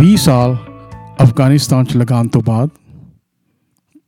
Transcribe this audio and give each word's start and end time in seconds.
20 0.00 0.16
ਸਾਲ 0.16 0.56
ਅਫਗਾਨਿਸਤਾਨ 1.22 1.84
ਚ 1.84 1.96
ਲਗਾਉਣ 1.96 2.28
ਤੋਂ 2.28 2.42
ਬਾਅਦ 2.42 2.70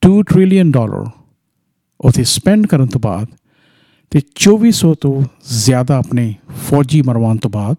2 0.09 0.23
ਟ੍ਰਿਲੀਅਨ 0.23 0.71
ਡਾਲਰ 0.71 1.11
ਉਥੇ 2.01 2.25
ਸਪੈਂਡ 2.25 2.67
ਕਰਨ 2.67 2.87
ਤੋਂ 2.87 3.01
ਬਾਅਦ 3.01 3.27
ਤੇ 4.11 4.21
2400 4.45 4.95
ਤੋਂ 5.01 5.23
ਜ਼ਿਆਦਾ 5.43 5.97
ਆਪਣੇ 5.97 6.35
ਫੌਜੀ 6.71 7.03
ਮਰਵਾਉਣ 7.03 7.37
ਤੋਂ 7.37 7.51
ਬਾਅਦ 7.51 7.77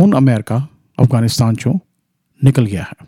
ਹੁਣ 0.00 0.18
ਅਮਰੀਕਾ 0.18 0.66
ਅਫਗਾਨਿਸਤਾਨ 1.02 1.54
ਚੋਂ 1.54 1.74
ਨਿਕਲ 2.44 2.66
ਗਿਆ 2.66 2.82
ਹੈ। 2.82 3.06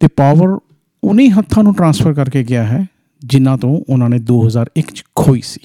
ਤੇ 0.00 0.08
ਪਾਵਰ 0.08 0.58
ਉਨੀ 1.04 1.28
ਹੱਥਾਂ 1.28 1.62
ਨੂੰ 1.62 1.74
ਟਰਾਂਸਫਰ 1.74 2.12
ਕਰਕੇ 2.12 2.44
ਗਿਆ 2.44 2.64
ਹੈ 2.64 2.86
ਜਿਨ੍ਹਾਂ 3.24 3.58
ਤੋਂ 3.58 3.82
ਉਹਨਾਂ 3.88 4.08
ਨੇ 4.08 4.16
2001 4.16 4.92
ਚ 4.94 5.04
ਖੋਈ 5.14 5.40
ਸੀ। 5.40 5.60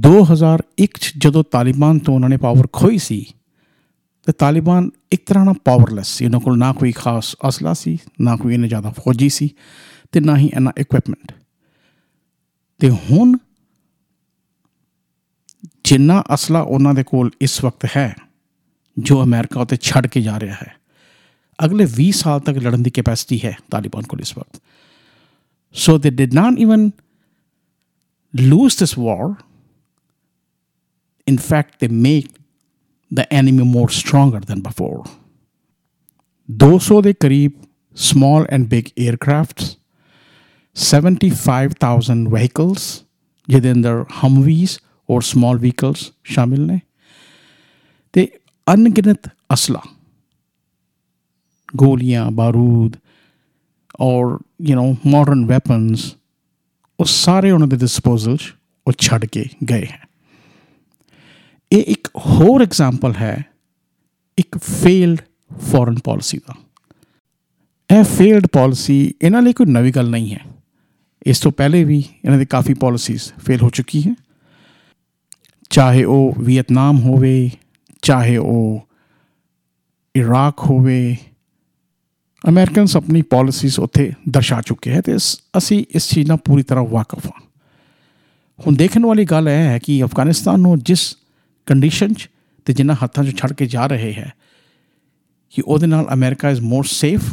2001 0.00 0.98
ਚ 1.00 1.12
ਜਦੋਂ 1.18 1.44
ਤਾਲਿਬਾਨ 1.50 1.98
ਤੋਂ 1.98 2.14
ਉਹਨਾਂ 2.14 2.28
ਨੇ 2.28 2.36
ਪਾਵਰ 2.36 2.66
ਖੋਈ 2.72 2.98
ਸੀ, 2.98 3.24
ਤੇ 4.26 4.32
ਤਾਲਿਬਾਨ 4.32 4.90
ਇੱਕ 5.12 5.26
ਤਰ੍ਹਾਂ 5.26 5.44
ਨਾਲ 5.44 5.54
ਪਾਵਰਲੈਸ 5.64 6.08
ਸੀ। 6.08 6.24
ਉਹਨਾਂ 6.24 6.40
ਕੋਲ 6.40 6.58
ਨਾ 6.58 6.72
ਕੋਈ 6.72 6.92
ਖਾਸ 6.92 7.36
ਅਸਲਾ 7.48 7.74
ਸੀ, 7.74 7.98
ਨਾ 8.20 8.36
ਕੋਈ 8.36 8.54
ਇਹਨਾਂ 8.54 8.68
ਜ਼ਿਆਦਾ 8.68 8.90
ਫੌਜੀ 8.90 9.28
ਸੀ, 9.28 9.50
ਤੇ 10.12 10.20
ਨਾ 10.20 10.36
ਹੀ 10.36 10.46
ਇਹਨਾਂ 10.46 10.72
ਇਕਵਿਪਮੈਂਟ 10.78 11.32
ਤੇ 12.80 12.90
ਹੁਣ 12.90 13.36
ਜਿੰਨਾ 15.84 16.22
ਅਸਲਾ 16.34 16.60
ਉਹਨਾਂ 16.60 16.94
ਦੇ 16.94 17.02
ਕੋਲ 17.02 17.30
ਇਸ 17.40 17.64
ਵਕਤ 17.64 17.86
ਹੈ, 17.96 18.14
ਜੋ 18.98 19.22
ਅਮਰੀਕਾ 19.22 19.60
ਉਤੇ 19.60 19.76
ਛੱਡ 19.80 20.06
ਕੇ 20.06 20.20
ਜਾ 20.20 20.40
ਰਿਹਾ 20.40 20.54
ਹੈ, 20.54 20.74
ਅਗਲੇ 21.64 21.86
20 21.86 22.10
ਸਾਲ 22.10 22.40
ਤੱਕ 22.40 22.58
ਲੜਨ 22.58 22.82
ਦੀ 22.82 22.90
ਕੈਪੈਸਿਟੀ 22.90 23.40
ਹੈ 23.44 23.56
ਤਾਲਿਬਾਨ 23.70 24.02
ਕੋਲ 24.02 24.20
ਇਸ 24.20 24.38
ਵਕਤ। 24.38 24.60
So 25.74 25.98
they 25.98 26.10
did 26.10 26.34
not 26.34 26.58
even 26.58 26.90
lose 28.34 28.76
this 28.80 28.92
war 28.98 29.26
in 31.26 31.38
fact, 31.38 31.80
they 31.80 31.88
make 31.88 32.30
the 33.10 33.32
enemy 33.32 33.64
more 33.66 33.88
stronger 33.90 34.40
than 34.40 34.60
before. 34.60 35.04
200 36.48 37.00
ਦੇ 37.02 37.12
ਕਰੀਬ 37.20 37.52
small 37.96 38.46
and 38.54 38.68
big 38.68 38.90
aircrafts 39.04 39.70
75000 40.76 42.26
vehicles 42.34 42.82
ਜਿਹਦੇ 43.48 43.72
ਅੰਦਰ 43.72 44.04
ਹਮਵੀਜ਼ 44.24 44.78
ਔਰ 45.08 45.22
ਸਮਾਲ 45.22 45.58
ਵਹੀਕਲਸ 45.58 46.10
ਸ਼ਾਮਿਲ 46.24 46.60
ਨੇ 46.66 46.78
ਤੇ 48.14 48.26
ਅਨਗਿਣਤ 48.66 49.28
ਅਸਲਾ 49.54 49.80
ਗੋਲੀਆਂ 51.74 52.30
ਬਾਰੂਦ 52.30 52.96
ਔਰ 54.00 54.38
ਯੂ 54.68 54.76
نو 54.76 54.94
ਮਾਡਰਨ 55.10 55.44
ਵੈਪਨਸ 55.46 56.14
ਉਹ 56.98 57.04
ਸਾਰੇ 57.04 57.50
ਉਹਨਾਂ 57.50 57.68
ਦੇ 57.68 57.76
ਡਿਸਪੋਜ਼ਲ 57.76 58.36
'ਚ 58.36 58.52
ਉਹ 58.86 58.92
ਛੱਡ 58.98 59.24
ਕੇ 59.26 59.44
ਗਏ 59.70 59.84
ਹੈ 59.84 60.06
ਇਹ 61.74 61.84
ਇੱਕ 61.86 62.08
ਹੋਰ 62.16 62.62
ਐਗਜ਼ਾਮਪਲ 62.62 63.12
ਹੈ, 63.20 63.44
ਇੱਕ 64.38 64.58
ਫੇਲਡ 64.58 65.20
ਫੋਰਨ 65.70 65.98
ਪਾਲਿਸੀ 66.04 66.38
ਦਾ। 66.38 66.54
ਇਹ 67.90 68.04
ਫੇਲਡ 68.04 68.46
ਪਾਲਿਸੀ 68.46 69.14
ਇਹਨਾਂ 69.22 69.40
ਲਈ 69.42 69.52
ਕੋਈ 69.52 69.66
ਨਵੀਂ 69.66 69.92
ਗੱਲ 69.92 70.10
ਨਹੀਂ 70.10 70.34
ਹੈ। 70.34 70.40
ਇਸ 71.26 71.40
ਤੋਂ 71.40 71.52
ਪਹਿਲੇ 71.52 71.82
ਵੀ 71.84 71.98
ਇਹਨਾਂ 72.24 72.38
ਦੀ 72.38 72.46
ਕਾਫੀ 72.46 72.74
ਪਾਲਿਸੀਜ਼ 72.74 73.22
ਫੇਲ 73.44 73.62
ਹੋ 73.62 73.70
ਚੁੱਕੀ 73.70 74.02
ਹੈ। 74.02 74.14
ਚਾਹੇ 75.70 76.04
ਉਹ 76.04 76.34
ਵੀਅਤਨਾਮ 76.38 77.00
ਹੋਵੇ, 77.00 77.50
ਚਾਹੇ 78.02 78.36
ਉਹ 78.36 78.88
ਇਰਾਕ 80.14 80.60
ਹੋਵੇ 80.60 81.16
ਅਮਰੀਕਨਸ 82.48 82.96
ਆਪਣੀ 82.96 83.22
ਪਾਲਿਸੀਜ਼ 83.22 83.80
ਉੱਥੇ 83.80 84.12
ਦਰਸਾ 84.28 84.60
ਚੁੱਕੇ 84.60 84.90
ਹੈ 84.90 85.00
ਤੇ 85.00 85.16
ਅਸੀਂ 85.58 85.84
ਇਸ 85.90 86.08
ਚੀਜ਼ 86.10 86.28
ਨਾਲ 86.28 86.38
ਪੂਰੀ 86.44 86.62
ਤਰ੍ਹਾਂ 86.62 86.84
ਵਾਕਿਫ 86.84 87.26
ਹਾਂ। 87.26 87.40
ਹੁਣ 88.58 88.76
ਦੇਖਣ 88.76 89.06
ਵਾਲੀ 89.06 89.24
ਗੱਲ 89.24 89.48
ਇਹ 89.48 89.62
ਹੈ 89.68 89.78
ਕਿ 89.78 90.02
ਅਫਗਾਨਿਸਤਾਨ 90.02 90.60
ਨੂੰ 90.60 90.78
ਜਿਸ 90.78 91.16
ਕੰਡੀਸ਼ਨ 91.66 92.12
'ਚ 92.14 92.28
ਤੇ 92.66 92.72
ਜਿੰਨਾ 92.72 92.94
ਹੱਥਾਂ 93.04 93.24
'ਚ 93.24 93.36
ਛੱਡ 93.38 93.52
ਕੇ 93.52 93.66
ਜਾ 93.66 93.86
ਰਹੇ 93.86 94.12
ਹੈ, 94.12 94.30
ਕਿ 95.50 95.62
ਉਹਦੇ 95.66 95.86
ਨਾਲ 95.86 96.06
ਅਮਰੀਕਾ 96.12 96.50
ਇਜ਼ 96.50 96.60
ਮੋਰ 96.60 96.84
ਸੇਫ 96.84 97.32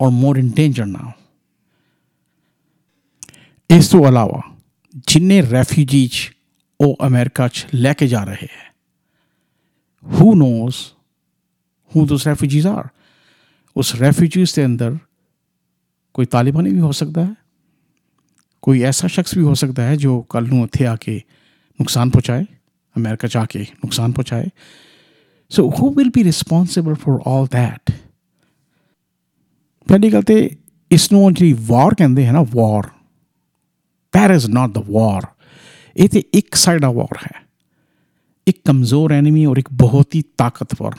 ਔਰ 0.00 0.10
ਮੋਰ 0.10 0.36
ਇਨ 0.36 0.50
ਡੇਂਜਰ 0.50 0.86
ਨਾਓ 0.86 1.12
ਇਸ 3.70 3.88
ਤੋਂ 3.88 4.06
ਇਲਾਵਾ 4.08 4.40
ਜਿੰਨੇ 5.08 5.40
ਰੈਫਿਊਜੀਜ਼ 5.42 6.14
ਉਹ 6.80 6.96
ਅਮਰੀਕਾ 7.06 7.48
'ਚ 7.48 7.66
ਲੈ 7.74 7.92
ਕੇ 7.92 8.06
ਜਾ 8.06 8.24
ਰਹੇ 8.24 8.46
ਹੈ, 8.46 8.72
who 10.06 10.32
knows 10.34 10.80
who 11.92 12.06
those 12.06 12.26
refugees 12.30 12.66
are? 12.72 12.88
ਉਸ 13.76 13.94
ਰੈਫਿਊਜੀਜ਼ 13.94 14.54
ਦੇ 14.56 14.64
ਅੰਦਰ 14.66 14.96
ਕੋਈ 16.14 16.26
ਤਾਲਿਬਾਨੀ 16.26 16.70
ਵੀ 16.70 16.80
ਹੋ 16.80 16.92
ਸਕਦਾ 16.92 17.24
ਹੈ, 17.24 17.34
ਕੋਈ 18.62 18.82
ਐਸਾ 18.82 19.08
ਸ਼ਖਸ 19.08 19.36
ਵੀ 19.36 19.42
ਹੋ 19.42 19.54
ਸਕਦਾ 19.54 19.82
ਹੈ 19.82 19.96
ਜੋ 19.96 20.20
ਕੱਲ 20.22 20.48
ਨੂੰ 20.48 20.62
ਉੱਥੇ 20.62 20.86
ਆ 20.86 20.96
ਕੇ 20.96 21.20
ਨੁਕਸਾਨ 21.80 22.10
ਪਹੁੰਚਾਏ 22.96 23.00
ਅਮਰੀਕਾ 23.00 23.28
ਚ 23.28 23.36
ਆ 23.36 23.44
ਕੇ 23.44 23.58
ਨੁਕਸਾਨ 23.58 24.12
ਪਹੁੰਚਾਏ 24.12 24.48
so 25.50 25.70
who 25.70 25.90
will 25.90 26.10
be 26.10 26.24
responsible 26.24 26.94
for 26.94 27.20
all 27.26 27.46
that 27.46 27.90
ਪਹਿਲੀ 29.88 30.12
ਗੱਲ 30.12 30.22
ਤੇ 30.22 30.50
ਇਸ 30.90 31.12
ਨੂੰ 31.12 31.34
ਜਿਹੜੀ 31.34 31.52
ਵਾਰ 31.52 31.94
ਕਹਿੰਦੇ 31.94 32.26
ਹੈ 32.26 32.32
ਨਾ 32.32 32.42
ਵਾਰ 32.42 32.90
that 34.18 34.38
is 34.38 34.48
not 34.48 34.80
the 34.80 34.84
war. 34.92 35.22
ਇਹ 35.96 36.08
ਤੇ 36.08 36.22
ਇੱਕ 36.34 36.54
ਸਾਈਡ 36.54 36.84
ਆ 36.84 36.90
ਵਾਰ 36.90 37.16
ਹੈ 37.26 37.46
ਇੱਕ 38.46 38.58
ਕਮਜ਼ੋਰ 38.64 39.12
ਐਨੀਮੀ 39.12 39.46
ਔਰ 39.46 39.56
ਇੱਕ 39.56 39.68
ਬਹੁਤ 39.72 40.14
ਹੀ 40.14 40.22
ਤਾਕਤਵਰ 40.38 40.90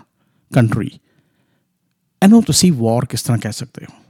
ਕੰਟਰੀ 0.54 0.90
ਇਹਨੂੰ 2.24 2.44
ਤੁਸੀਂ 2.44 2.74
ਵਾਰ 2.74 3.06
ਕਿਸ 3.06 3.22
ਤਰ੍ਹਾਂ 3.22 3.40
ਕਹਿ 3.40 3.52
ਸਕਦੇ 3.52 3.86
ਹੋ 3.86 4.04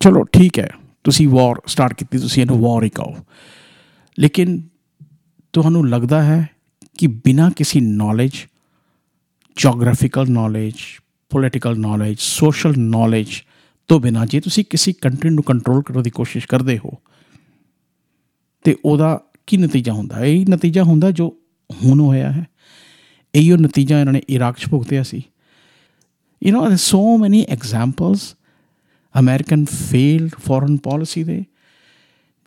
ਚਲੋ 0.00 0.24
ਠੀਕ 0.24 0.58
ਹੈ 0.58 0.68
ਤੁਸੀਂ 1.04 1.28
ਵਾਰ 1.28 1.60
ਸਟਾਰਟ 1.66 1.94
ਕੀਤੀ 1.94 2.18
ਤੁਸੀਂ 2.18 2.42
ਇਹਨੂੰ 2.42 2.60
ਵਾਰ 2.60 2.84
ਹੀ 2.84 2.88
ਕਹੋ 2.88 3.16
ਲੇਕਿਨ 4.18 4.62
ਤੁਹਾਨੂੰ 5.52 5.88
ਲੱਗਦਾ 5.88 6.22
ਹੈ 6.22 6.48
ਕਿ 6.98 7.06
ਬਿਨਾਂ 7.06 7.50
ਕਿਸੇ 7.50 7.80
knowledge 7.80 8.32
geographical 9.56 10.30
knowledge 10.30 10.74
political 11.30 11.78
knowledge 11.78 12.16
social 12.18 12.74
knowledge 12.78 13.28
ਤੋਂ 13.88 14.00
ਬਿਨਾਂ 14.00 14.26
ਜੇ 14.26 14.40
ਤੁਸੀਂ 14.40 14.64
ਕਿਸੇ 14.70 14.92
ਕੰਟਰੀ 14.92 15.30
ਨੂੰ 15.30 15.44
ਕੰਟਰੋਲ 15.44 15.82
ਕਰਨ 15.82 16.02
ਦੀ 16.02 16.10
ਕੋਸ਼ਿਸ਼ 16.10 16.46
ਕਰਦੇ 16.48 16.78
ਹੋ 16.78 16.90
ਤੇ 18.64 18.76
ਉਹਦਾ 18.84 19.20
ਕੀ 19.46 19.56
ਨਤੀਜਾ 19.56 19.92
ਹੁੰਦਾ 19.92 20.16
ਹੈ 20.16 20.26
ਇਹ 20.26 20.46
ਨਤੀਜਾ 20.50 20.82
ਹੁੰਦਾ 20.82 21.10
ਜੋ 21.10 21.36
ਹੁਣ 21.84 22.00
ਹੋਇਆ 22.00 22.32
ਹੈ 22.32 22.46
ਇਹੋ 23.34 23.56
ਨਤੀਜਾ 23.56 24.00
ਇਹਨਾਂ 24.00 24.12
ਨੇ 24.12 24.22
ਇਰਾਕ 24.28 24.58
'ਚ 24.58 24.68
ਭੁਗਤਿਆ 24.68 25.02
ਸੀ 25.02 25.22
you 26.42 26.56
know 26.56 26.62
there's 26.64 26.86
so 26.94 27.02
many 27.24 27.42
examples 27.56 28.18
American 29.18 29.64
failed 29.64 30.30
foreign 30.46 30.76
policy 30.76 31.24
ਦੇ 31.24 31.44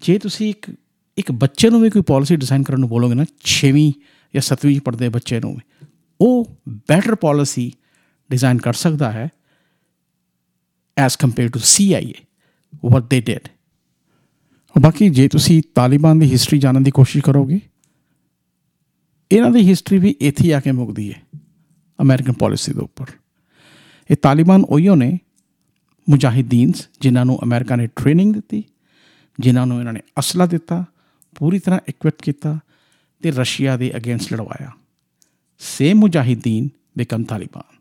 ਜੇ 0.01 0.17
ਤੁਸੀਂ 0.17 0.49
ਇੱਕ 0.49 0.71
ਇੱਕ 1.17 1.31
ਬੱਚੇ 1.31 1.69
ਨੂੰ 1.69 1.81
ਵੀ 1.81 1.89
ਕੋਈ 1.89 2.01
ਪਾਲਿਸੀ 2.01 2.35
ਡਿਜ਼ਾਈਨ 2.35 2.63
ਕਰਨ 2.63 2.79
ਨੂੰ 2.79 2.89
ਬੋਲੋਗੇ 2.89 3.15
ਨਾ 3.15 3.25
6ਵੀਂ 3.45 3.93
ਜਾਂ 4.35 4.41
7ਵੀਂ 4.41 4.81
ਪੜ੍ਹਦੇ 4.81 5.09
ਬੱਚੇ 5.09 5.39
ਨੂੰ 5.39 5.57
ਉਹ 6.21 6.57
ਬੈਟਰ 6.69 7.15
ਪਾਲਿਸੀ 7.15 7.71
ਡਿਜ਼ਾਈਨ 8.31 8.57
ਕਰ 8.57 8.73
ਸਕਦਾ 8.73 9.11
ਹੈ 9.11 9.29
as 10.97 11.15
compare 11.15 11.49
to 11.49 11.59
CIA 11.59 12.07
what 12.87 13.03
they 13.03 13.21
did. 13.29 13.49
ਬਾਕੀ 14.81 15.09
ਜੇ 15.09 15.27
ਤੁਸੀਂ 15.27 15.63
ਤਾਲਿਬਾਨ 15.75 16.19
ਦੀ 16.19 16.31
ਹਿਸਟਰੀ 16.31 16.59
ਜਾਣਨ 16.59 16.83
ਦੀ 16.83 16.91
ਕੋਸ਼ਿਸ਼ 16.91 17.25
ਕਰੋਗੇ, 17.25 17.59
ਇਹਨਾਂ 19.31 19.51
ਦੀ 19.51 19.69
ਹਿਸਟਰੀ 19.69 19.97
ਵੀ 19.97 20.15
ਇੱਥੇ 20.21 20.53
ਆ 20.53 20.59
ਕੇ 20.59 20.71
ਮੁੱਕਦੀ 20.71 21.13
ਹੈ 21.13 21.21
ਅਮਰੀਕਨ 22.01 22.33
ਪਾਲਿਸੀ 22.33 22.73
ਦੇ 22.73 22.79
ਉੱਪਰ। 22.79 23.05
ਇਹ 24.11 24.15
ਤਾਲਿਬਾਨ 24.15 24.63
ਉਹੀਓ 24.63 24.95
ਨੇ, 24.95 25.19
ਮੁਜਾਹਿਦੀਨਸ, 26.09 26.87
ਜਿਨ੍ਹਾਂ 27.01 27.25
ਨੂੰ 27.25 27.39
ਅਮਰੀਕਾ 27.43 27.75
ਨੇ 27.75 27.87
ਟ੍ਰੇਨਿੰਗ 27.87 28.33
ਦਿੱਤੀ, 28.33 28.63
ਜਿਨ੍ਹਾਂ 29.39 29.67
ਨੂੰ 29.67 29.79
ਇਹਨਾਂ 29.79 29.93
ਨੇ 29.93 29.99
ਅਸਲਾ 30.19 30.45
ਦਿੱਤਾ, 30.45 30.85
ਪੂਰੀ 31.35 31.59
ਤਰ੍ਹਾਂ 31.59 31.79
ਇਕਵਿਪ 31.89 32.21
ਕੀਤਾ 32.23 32.59
ਤੇ 33.25 33.31
ਰਸ਼ੀਆ 33.31 33.77
ਦੇ 33.77 33.97
ਅਗੇਂਸਟ 33.97 34.33
ਲੜਵਾਇਆ। 34.33 34.71
Same 35.59 35.97
mujahideen 35.97 36.69
become 36.97 37.23
Taliban. 37.23 37.77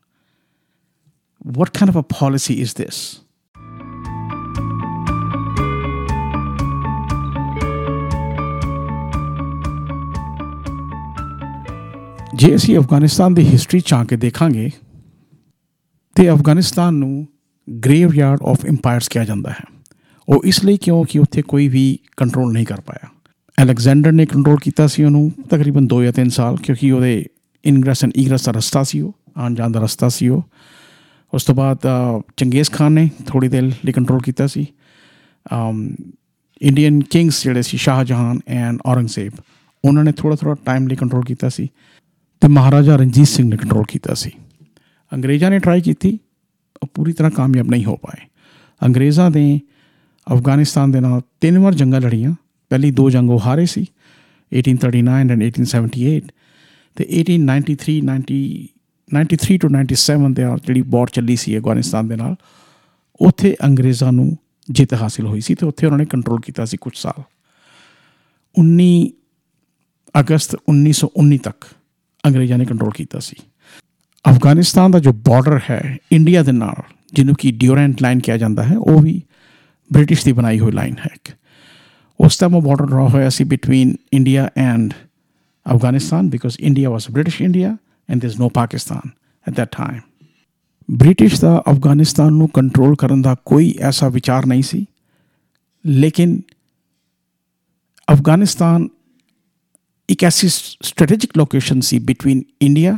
What 1.48 1.66
kind 1.66 1.92
of 1.92 2.00
a 2.00 2.02
policy 2.02 2.62
is 2.62 2.84
this? 2.84 2.94
ਜੇ 12.34 12.54
ਅਸੀਂ 12.54 12.78
ਅਫਗਾਨਿਸਤਾਨ 12.78 13.34
ਦੀ 13.34 13.48
ਹਿਸਟਰੀ 13.48 13.80
ਚਾਹ 13.80 14.04
ਕੇ 14.04 14.16
ਦੇਖਾਂਗੇ, 14.16 14.70
ਤੇ 16.14 16.30
ਅਫਗਾਨਿਸਤਾਨ 16.30 16.94
ਨੂੰ 16.94 17.28
ਗ੍ਰੇਵ 17.84 18.14
ਯਾਰਡ 18.14 18.42
ਆਫ 18.42 18.64
ਇੰਪਾਇਰਸ 18.64 19.08
ਕਿਹਾ 19.08 19.24
ਜਾਂਦਾ 19.24 19.50
ਹੈ। 19.50 19.64
ਉਹ 20.28 20.42
ਇਸ 20.44 20.64
ਲਈ 20.64 20.76
ਕਿਉਂਕਿ 20.76 21.18
ਉੱਥੇ 21.18 21.42
ਕੋਈ 21.42 21.68
ਵੀ 21.68 21.98
ਕੰਟਰੋਲ 22.16 22.52
ਨਹੀਂ 22.52 22.66
ਕਰ 22.66 22.80
ਪਾਇਆ। 22.80 23.13
ਅਲੈਗਜ਼ੈਂਡਰ 23.58 24.12
ਨੇ 24.12 24.26
ਕੰਟਰੋਲ 24.26 24.58
ਕੀਤਾ 24.62 24.86
ਸੀ 24.86 25.04
ਉਹਨੂੰ 25.04 25.30
ਤਕਰੀਬਨ 25.50 25.86
2 25.88 26.02
ਜਾਂ 26.02 26.12
3 26.12 26.30
ਸਾਲ, 26.30 26.56
ਕਿਉਂਕਿ 26.56 26.90
ਉਹਦੇ 26.92 27.24
ਇਨਗ੍ਰੈਸ 27.64 28.04
ਐਂਡ 28.04 28.12
ਇਗ੍ਰੈਸ 28.16 28.44
ਦਾ 28.44 28.52
ਰਸਤਾ 28.52 28.82
ਸੀ 28.82 29.00
ਉਹ, 29.00 29.12
ਆਉਣ 29.36 29.54
ਜਾਣ 29.54 29.70
ਦਾ 29.70 29.80
ਰਸਤਾ 29.80 30.08
ਸੀ 30.08 30.28
ਉਹ। 30.28 30.42
ਉਸ 31.32 31.44
ਤੋਂ 31.44 31.54
ਬਾਅਦ 31.54 31.86
ਚੰਗੇਜ਼ 32.36 32.70
ਖਾਨ 32.70 32.92
ਨੇ 32.92 33.08
ਥੋੜੀ 33.26 33.48
ਦੇਰ 33.48 33.62
ਲਈ 33.84 33.92
ਕੰਟਰੋਲ 33.92 34.20
ਕੀਤਾ 34.22 34.46
ਸੀ। 34.46 34.66
ਇੰਡੀਅਨ 36.60 37.00
ਕਿੰਗਸ 37.02 37.42
ਜਿਹੜੇ 37.44 37.62
ਸੀ, 37.62 37.76
ਸ਼ਾਹਜਹਾਨ 37.76 38.38
ਐਂਡ 38.48 38.78
ਔਰੰਗਜ਼ੇਬ, 38.86 39.32
ਉਹਨਾਂ 39.84 40.04
ਨੇ 40.04 40.12
ਥੋੜਾ 40.12 40.36
ਥੋੜਾ 40.36 40.54
ਟਾਈਮ 40.64 40.86
ਲਈ 40.88 40.96
ਕੰਟਰੋਲ 40.96 41.24
ਕੀਤਾ 41.24 41.48
ਸੀ 41.48 41.68
ਤੇ 42.42 42.48
ਮਹਾਰਾਜਾ 42.48 42.96
ਰਣਜੀਤ 42.96 43.26
ਸਿੰਘ 43.28 43.48
ਨੇ 43.48 43.56
ਕੰਟਰੋਲ 43.56 43.84
ਕੀਤਾ 43.88 44.14
ਸੀ। 44.14 44.30
ਅੰਗਰੇਜ਼ਾਂ 45.12 45.50
ਨੇ 45.50 45.58
ਟਰਾਈ 45.58 45.80
ਕੀਤੀ, 45.80 46.18
ਉਹ 46.82 46.88
ਪੂਰੀ 46.94 47.12
ਤਰ੍ਹਾਂ 47.12 47.30
ਕਾਮਯਾਬ 47.30 47.70
ਨਹੀਂ 47.70 47.84
ਹੋ 47.84 47.96
ਪਾਏ। 47.96 48.26
ਅੰਗਰੇਜ਼ਾਂ 48.82 49.30
ਨੇ 49.30 49.60
ਅਫਗਾਨਿਸਤਾਨ 50.26 50.90
ਦੇ 50.90 51.00
ਨਾਲ 51.00 51.20
ਤਿੰਨ 51.40 51.58
ਵਾਰ 51.58 51.74
ਜੰਗਾਂ 51.74 52.00
ਲੜੀਆਂ 52.00 52.34
ਪਹਿਲੀ 52.70 52.90
ਦੋ 52.90 53.10
ਜੰਗ 53.10 53.30
ਉਹ 53.30 53.40
ਹਾਰੇ 53.40 53.66
ਸੀ 53.66 53.86
1839 54.52 55.30
ਐਂਡ 55.30 55.42
1878 55.42 56.20
ਤੇ 56.96 57.06
1893 57.20 58.00
90 58.00 58.40
93 59.14 59.56
ਟੂ 59.56 59.68
97 59.68 60.34
ਦੇ 60.34 60.42
ਨਾਲ 60.42 60.58
ਜਿਹੜੀ 60.66 60.82
ਵਾਰ 60.86 61.06
ਚੱਲੀ 61.06 61.36
ਸੀ 61.36 61.58
ਅਫਗਾਨਿਸਤਾਨ 61.58 62.08
ਦੇ 62.08 62.16
ਨਾਲ, 62.16 62.36
ਉੱਥੇ 63.20 63.56
ਅੰਗਰੇਜ਼ਾਂ 63.64 64.12
ਨੂੰ 64.12 64.38
ਜਿੱਤ 64.70 64.94
ਹਾਸਿਲ 64.94 65.26
ਹੋਈ 65.26 65.40
ਸੀ 65.40 65.54
ਤੇ 65.54 65.66
ਉੱਥੇ 65.66 65.86
ਉਹਨਾਂ 65.86 65.98
ਨੇ 65.98 66.04
ਕੰਟਰੋਲ 66.04 66.40
ਕੀਤਾ 66.40 66.64
ਸੀ 66.64 66.76
ਕੁਝ 66.76 66.96
ਸਾਲ। 66.96 67.22
19 68.60 69.08
ਅਗਸਤ 70.20 70.56
1919 70.68 71.38
ਤੱਕ 71.38 71.64
ਅੰਗਰੇਜ਼ਾਂ 72.26 72.58
ਨੇ 72.58 72.64
ਕੰਟਰੋਲ 72.64 72.90
ਕੀਤਾ 72.90 73.18
ਸੀ। 73.18 73.36
ਅਫਗਾਨਿਸਤਾਨ 74.30 74.90
ਦਾ 74.90 74.98
ਜੋ 74.98 75.12
ਬਾਰਡਰ 75.12 75.60
ਹੈ 75.70 75.98
ਇੰਡੀਆ 76.12 76.42
ਦੇ 76.42 76.52
ਨਾਲ, 76.52 76.82
ਜਿਹਨੂੰ 77.12 77.34
ਕਿ 77.34 77.50
ਡਿਊਰੈਂਟ 77.50 78.02
ਲਾਈਨ 78.02 78.20
ਕਿਹਾ 78.20 78.36
ਜਾਂਦਾ 78.36 78.62
ਹੈ, 78.62 78.78
ਉਹ 78.78 79.00
ਵੀ 79.00 79.22
ਬ੍ਰਿਟਿਸ਼ 79.92 80.24
ਦੀ 80.24 80.32
ਬਣਾਈ 80.32 80.58
ਹੋਈ 80.58 80.72
ਲਾਈਨ 80.72 80.96
ਹੈ 80.98 81.10
ਉਸ 82.19 82.37
ਟਾਈਮ 82.37 82.55
ਉਹ 82.55 82.61
ਬਾਰਡਰ 82.61 82.85
ਡਰਾ 82.85 83.07
ਹੋਇਆ 83.07 83.29
ਸੀ 83.29 83.43
between 83.43 83.95
India 84.13 84.49
and 84.57 84.93
Afghanistan 85.65 86.29
because 86.29 86.57
India 86.59 86.89
was 86.89 87.11
British 87.11 87.41
India 87.41 87.77
and 88.09 88.21
there 88.21 88.31
is 88.31 88.39
no 88.39 88.49
Pakistan 88.49 89.09
at 89.47 89.59
that 89.59 89.67
time 89.77 89.99
British 90.89 91.41
ਦਾ 91.41 91.63
ਅਫਗਾਨਿਸਤਾਨ 91.71 92.33
ਨੂੰ 92.33 92.49
ਕੰਟਰੋਲ 92.49 92.95
ਕਰਨ 92.95 93.21
ਦਾ 93.21 93.35
ਕੋਈ 93.45 93.75
ਐਸਾ 93.79 94.09
ਵਿਚਾਰ 94.09 94.45
ਨਹੀਂ 94.45 94.63
ਸੀ 94.63 94.85
ਲੇਕਿਨ 95.85 96.41
ਅਫਗਾਨਿਸਤਾਨ 98.13 98.87
ਇੱਕ 100.09 100.23
ਐਸੀ 100.23 100.47
strategic 100.49 101.37
location 101.37 101.81
C 101.81 101.99
between 101.99 102.43
India 102.61 102.97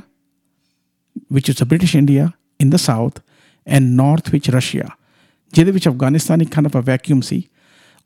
which 1.31 1.49
is 1.49 1.61
a 1.61 1.65
British 1.65 1.95
India 1.95 2.33
in 2.59 2.69
the 2.69 2.77
south 2.77 3.21
and 3.67 3.95
north 4.01 4.31
ਵਿੱਚ 4.31 4.49
ਰਸ਼ੀਆ 4.49 4.87
ਜਿਹਦੇ 5.53 5.71
ਵਿੱਚ 5.71 5.87
ਅਫਗਾਨਿਸਤਾਨ 5.87 6.41
ਇੱਕ 6.41 6.59
kind 6.59 6.69
of 6.69 6.79
a 6.81 6.83
vacuum 6.85 7.21
ਸੀ 7.21 7.43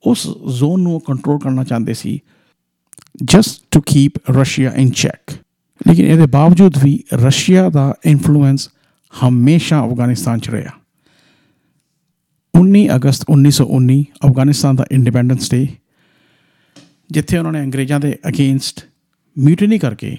ਉਸ 0.02 0.26
ਜ਼ੋਨ 0.58 0.80
ਨੂੰ 0.80 1.00
ਕੰਟਰੋਲ 1.00 1.38
ਕਰਨਾ 1.38 1.64
ਚਾਹੁੰਦੇ 1.64 1.94
ਸੀ 1.94 2.20
just 3.24 3.64
to 3.70 3.80
keep 3.80 4.12
Russia 4.30 4.72
in 4.76 4.90
check 4.90 5.32
ਲੇਕਿਨ 5.88 6.06
ਇਹਦੇ 6.06 6.26
ਬਾਵਜੂਦ 6.26 6.78
ਵੀ 6.84 7.04
ਰਸ਼ੀਆ 7.14 7.70
ਦਾ 7.70 7.94
ਇਨਫਲੂਐਂਸ 8.06 8.68
ਹਮੇਸ਼ਾ 9.28 9.86
ਅਫਗਾਨਿਸਤਾਨ 9.86 10.38
'ਚ 10.38 10.50
ਰਿਹਾ। 10.50 10.72
19 12.54 12.86
ਅਗਸਤ 12.96 13.24
1919 13.30 14.02
ਅਫਗਾਨਿਸਤਾਨ 14.26 14.76
ਦਾ 14.76 14.84
ਇੰਡੀਪੈਂਡੈਂਸ 14.92 15.50
ਡੇ 15.50 15.68
ਜਿੱਥੇ 17.10 17.38
ਉਹਨਾਂ 17.38 17.52
ਨੇ 17.52 17.60
ਅੰਗਰੇਜ਼ਾਂ 17.60 18.00
ਦੇ 18.00 18.18
ਅਗੇਂਸਟ 18.28 18.84
ਮਿਊਟਨੀ 19.38 19.78
ਕਰਕੇ 19.78 20.16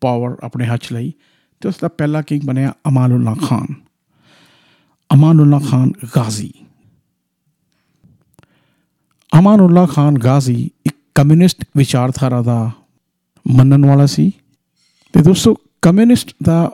ਪਾਵਰ 0.00 0.36
ਆਪਣੇ 0.42 0.66
ਹੱਥ 0.66 0.80
'ਚ 0.80 0.92
ਲਈ 0.92 1.12
ਤੇ 1.60 1.68
ਉਸ 1.68 1.74
ਦਾ 1.82 1.88
ਪਹਿਲਾ 1.88 2.22
ਕਿੰਗ 2.22 2.42
ਬਣਿਆ 2.44 2.72
ਅਮਾਨੁੱਲਾ 2.88 3.34
ਖਾਨ। 3.34 3.66
ਅਮਾਨੁੱਲਾ 5.14 5.58
ਖਾਨ 5.58 5.92
ਗਾਜ਼ੀ। 6.16 6.52
ਅਮਾਨੁੱਲਾ 9.38 9.84
ਖਾਨ 9.86 10.18
ਗਾਜ਼ੀ 10.18 10.70
ਇੱਕ 10.86 10.96
ਕਮਿਊਨਿਸਟ 11.14 11.64
ਵਿਚਾਰਧਾਰਾ 11.76 12.40
ਦਾ 12.42 12.70
ਮੰਨਣ 13.46 13.86
ਵਾਲਾ 13.86 14.06
ਸੀ। 14.06 14.30
ਤੇ 15.14 15.22
ਦੋਸਤੋ, 15.22 15.54
ਕਮਿਊਨਿਸਟ 15.82 16.34
ਦਾ 16.42 16.70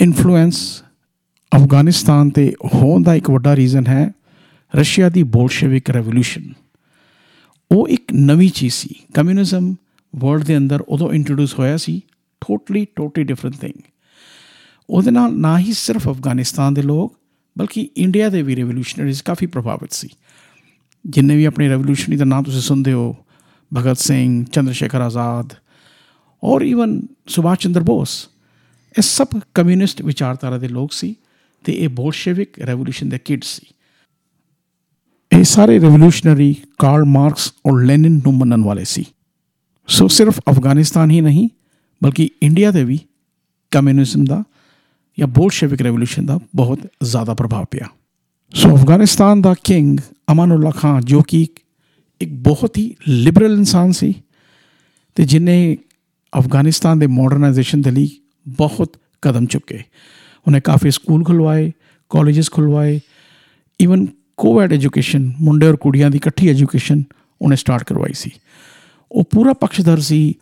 ਇਨਫਲੂਐਂਸ 0.00 0.58
ਅਫਗਾਨਿਸਤਾਨ 1.52 2.30
ਤੇ 2.30 2.52
ਹੋਣ 2.74 3.02
ਦਾ 3.02 3.14
ਇੱਕ 3.14 3.30
ਵੱਡਾ 3.30 3.56
ਰੀਜ਼ਨ 3.56 3.86
ਹੈ 3.86 4.12
ਰਸ਼ੀਆ 4.74 5.08
ਦੀ 5.08 5.22
ਬੋਲਸ਼ੇਵਿਕ 5.22 5.90
ਰੈਵੋਲੂਸ਼ਨ 5.90 6.52
ਉਹ 7.70 7.88
ਇੱਕ 7.88 8.12
ਨਵੀਂ 8.12 8.50
ਚੀਜ਼ 8.50 8.74
ਸੀ। 8.74 8.94
ਕਮਿਊਨਿਜ਼ਮ 9.14 9.74
ਵਰਲਡ 10.14 10.44
ਦੇ 10.44 10.56
ਅੰਦਰ 10.56 10.80
ਉਦੋਂ 10.88 11.12
ਇੰਟਰੋਡਿਊਸ 11.12 11.58
ਹੋਇਆ 11.58 11.76
ਸੀ। 11.76 12.00
ਟੋਟਲੀ 12.40 12.86
ਟੋਟਲੀ 12.96 13.24
ਡਿਫਰੈਂਟ 13.24 13.56
ਥਿੰਗ 13.56 13.80
ਉਹਦੇ 14.88 15.10
ਨਾਲ 15.10 15.32
ਨਾ 15.32 15.58
ਹੀ 15.58 15.72
ਸਿਰਫ 15.72 16.08
ਅਫਗਾਨਿਸਤਾਨ 16.08 16.74
ਦੇ 16.74 16.82
ਲੋਕ, 16.82 17.14
ਬਲਕਿ 17.56 17.88
ਇੰਡੀਆ 17.96 18.28
ਦੇ 18.28 18.42
ਵੀ 18.42 18.56
ਰੈਵੋਲੂਸ਼ਨਰੀਜ਼ 18.56 19.22
ਕਾਫੀ 19.22 19.46
ਪ੍ਰਭਾਵਿਤ 19.46 19.92
ਸੀ। 19.92 20.08
ਜਿੰਨੇ 21.04 21.36
ਵੀ 21.36 21.44
ਆਪਣੇ 21.44 21.68
ਰੈਵੋਲੂਸ਼ਨਰੀ 21.68 22.16
ਦਾ 22.16 22.24
ਨਾਮ 22.24 22.44
ਤੁਸੀਂ 22.44 22.60
ਸੁਣਦੇ 22.60 22.92
ਹੋ, 22.92 23.14
ਭਗਤ 23.72 23.98
ਸਿੰਘ 23.98 24.44
ਚੰਦਰ 24.44 24.72
ਸ਼ੇਖਰ 24.72 25.00
ਆਜ਼ਾਦ 25.00 25.54
ਔਰ 26.42 26.62
ਈਵਨ 26.62 27.00
ਸੁਭਾਸ਼ 27.26 27.60
ਚੰਦਰ 27.60 27.82
ਬੋਸ, 27.82 28.28
ਇਹ 28.96 29.02
ਸਭ 29.02 29.38
ਕਮਿਊਨਿਸਟ 29.54 30.02
ਵਿਚਾਰਧਾਰਾ 30.02 30.58
ਦੇ 30.58 30.68
ਲੋਕ 30.68 30.92
ਸੀ 30.92 31.14
ਤੇ 31.64 31.72
ਇਹ 31.72 31.88
ਬੋਲਸ਼ੇਵਿਕ 31.88 32.58
ਰੈਵੋਲੂਸ਼ਨ 32.58 33.08
ਦੇ 33.08 33.18
ਕਿਡ 33.18 33.42
ਸੀ। 33.42 33.66
ਇਹ 35.32 35.44
ਸਾਰੇ 35.44 35.78
ਰੈਵੋਲੂਸ਼ਨਰੀ 35.80 36.54
ਕਾਰਲ 36.78 37.04
ਮਾਰਕਸ 37.04 37.52
ਔਰ 37.66 37.82
ਲੈਨਿਨ 37.82 38.12
ਨੂੰ 38.14 38.34
ਮੰਨਣ 38.34 38.62
ਵਾਲੇ 38.62 38.84
ਸੀ। 38.84 39.04
ਸੋ 39.88 40.08
ਸਿਰਫ 40.08 40.40
ਅਫਗਾਨਿਸਤਾਨ 40.50 41.10
ਹੀ 41.10 41.20
ਨਹੀਂ, 41.20 41.48
ਬਲਕਿ 42.02 42.28
ਇੰਡੀਆ 42.42 42.70
ਦੇ 42.70 42.84
ਵੀ 42.84 42.98
ਕਮਿਊਨਿਜ਼ਮ 43.70 44.24
ਦਾ 44.24 44.42
ਜਾਂ 45.18 45.26
ਬੋਲਸ਼ੇਵਿਕ 45.28 45.82
ਰੈਵੋਲੂਸ਼ਨ 45.82 46.26
ਦਾ 46.26 46.38
ਬਹੁਤ 46.56 46.86
ਜ਼ਿਆਦਾ 47.02 47.34
ਪ੍ਰਭਾਵ 47.34 47.64
ਪਿਆ। 47.70 47.88
ਸੋ 48.54 48.76
ਅਫਗਾਨਿਸਤਾਨ 48.76 49.42
ਦਾ 49.42 49.54
ਕਿੰਗ 49.64 49.98
ਅਮਾਨੁੱਲਾ 50.32 50.70
ਖਾਨ 50.70 51.04
ਜੋ 51.04 51.22
ਕਿ 51.22 51.46
ਇੱਕ 52.20 52.30
ਬਹੁਤ 52.30 52.78
ਹੀ 52.78 52.94
ਲਿਬਰਲ 53.08 53.52
ਇਨਸਾਨ 53.52 53.92
ਸੀ 53.92 54.14
ਤੇ 55.14 55.24
ਜਿਨੇ 55.24 55.78
ਅਫਗਾਨਿਸਤਾਨ 56.38 56.98
ਦੇ 56.98 57.06
ਮਾਡਰਨਾਈਜੇਸ਼ਨ 57.06 57.80
ਦੇ 57.80 57.90
ਲਈ 57.90 58.10
ਬਹੁਤ 58.48 58.96
ਕਦਮ 59.22 59.46
ਚੁੱਕੇ। 59.46 59.82
ਉਹਨੇ 60.46 60.60
ਕਾਫੀ 60.60 60.90
ਸਕੂਲ 60.90 61.24
ਖੁਲਵਾਏ 61.24 61.72
ਕਾਲਜਸ 62.08 62.50
ਖੁਲਵਾਏ 62.50 63.00
ਇਵਨ 63.80 64.06
ਕੋਵੈਡ 64.36 64.72
ਐਜੂਕੇਸ਼ਨ 64.72 65.32
ਮੁੰਡੇ 65.40 65.66
ਔਰ 65.66 65.76
ਕੁੜੀਆਂ 65.76 66.10
ਦੀ 66.10 66.16
ਇਕੱਠੀ 66.16 66.48
ਐਜੂਕੇਸ਼ਨ 66.48 67.02
ਉਹਨੇ 67.42 67.56
ਸਟਾਰਟ 67.56 67.84
ਕਰਵਾਈ 67.84 68.12
ਸੀ। 68.12 68.30
ਉਹ 69.12 69.24
ਪੂਰਾ 69.24 69.52
ਪੱਖਦਰ 69.52 70.00
ਸੀ 70.00 70.34